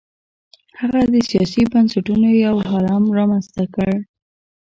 هغه 0.79 1.01
د 1.13 1.15
سیاسي 1.29 1.63
بنسټونو 1.73 2.27
یو 2.45 2.55
هرم 2.69 3.03
رامنځته 3.17 3.63
کړل. 3.75 3.99